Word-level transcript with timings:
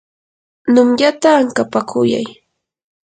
numyata 0.71 1.27
ankapakuyay. 1.39 2.27